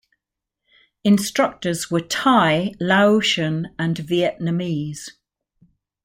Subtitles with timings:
[1.03, 5.07] Instructors were Thai, Laotian and Vietnamese.